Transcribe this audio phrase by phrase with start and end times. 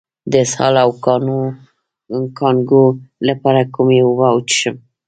[0.31, 0.89] د اسهال او
[2.37, 2.85] کانګو
[3.27, 4.75] لپاره کومې اوبه وڅښم؟